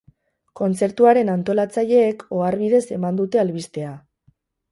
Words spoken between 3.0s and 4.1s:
dute albistea.